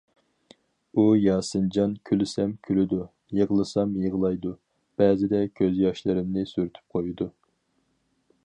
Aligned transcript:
ئۇ: 0.93 1.03
ياسىنجان 1.23 1.93
كۈلسەم 2.11 2.55
كۈلىدۇ، 2.69 2.99
يىغلىسام 3.41 3.93
يىغلايدۇ، 4.07 4.55
بەزىدە 5.03 5.45
كۆز 5.61 5.81
ياشلىرىمنى 5.85 6.49
سۈرتۈپ 6.55 6.97
قويىدۇ. 6.97 7.33